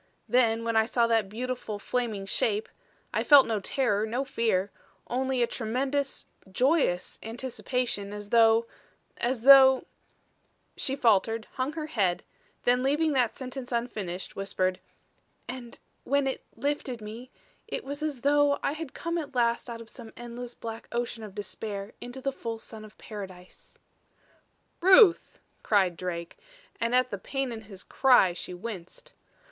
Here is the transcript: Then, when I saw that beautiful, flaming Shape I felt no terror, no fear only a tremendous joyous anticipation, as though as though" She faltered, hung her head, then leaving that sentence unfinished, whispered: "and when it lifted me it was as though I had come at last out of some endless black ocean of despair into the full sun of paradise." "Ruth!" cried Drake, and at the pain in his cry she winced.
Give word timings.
Then, 0.27 0.63
when 0.63 0.75
I 0.75 0.85
saw 0.85 1.05
that 1.05 1.29
beautiful, 1.29 1.77
flaming 1.77 2.25
Shape 2.25 2.67
I 3.13 3.23
felt 3.23 3.45
no 3.45 3.59
terror, 3.59 4.03
no 4.07 4.25
fear 4.25 4.71
only 5.05 5.43
a 5.43 5.45
tremendous 5.45 6.25
joyous 6.51 7.19
anticipation, 7.21 8.11
as 8.11 8.29
though 8.29 8.65
as 9.17 9.41
though" 9.43 9.85
She 10.75 10.95
faltered, 10.95 11.45
hung 11.53 11.73
her 11.73 11.85
head, 11.85 12.23
then 12.63 12.81
leaving 12.81 13.13
that 13.13 13.35
sentence 13.35 13.71
unfinished, 13.71 14.35
whispered: 14.35 14.79
"and 15.47 15.77
when 16.03 16.25
it 16.25 16.43
lifted 16.55 16.99
me 16.99 17.29
it 17.67 17.83
was 17.83 18.01
as 18.01 18.21
though 18.21 18.57
I 18.63 18.71
had 18.71 18.95
come 18.95 19.19
at 19.19 19.35
last 19.35 19.69
out 19.69 19.81
of 19.81 19.87
some 19.91 20.13
endless 20.17 20.55
black 20.55 20.87
ocean 20.91 21.23
of 21.23 21.35
despair 21.35 21.93
into 22.01 22.21
the 22.21 22.31
full 22.33 22.57
sun 22.57 22.83
of 22.83 22.97
paradise." 22.97 23.77
"Ruth!" 24.79 25.41
cried 25.61 25.95
Drake, 25.95 26.39
and 26.79 26.95
at 26.95 27.11
the 27.11 27.19
pain 27.19 27.51
in 27.51 27.61
his 27.61 27.83
cry 27.83 28.33
she 28.33 28.55
winced. 28.55 29.13